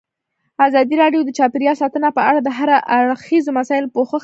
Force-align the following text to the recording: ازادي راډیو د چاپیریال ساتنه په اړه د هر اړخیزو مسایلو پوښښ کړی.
ازادي 0.67 0.95
راډیو 1.03 1.21
د 1.25 1.29
چاپیریال 1.37 1.75
ساتنه 1.81 2.09
په 2.17 2.21
اړه 2.29 2.39
د 2.43 2.49
هر 2.57 2.69
اړخیزو 2.97 3.55
مسایلو 3.59 3.93
پوښښ 3.95 4.11
کړی. 4.11 4.19